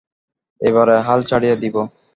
এবারে 0.61 0.95
হাল 1.07 1.19
ছাড়িয়া 1.23 1.55
দিব। 1.55 1.75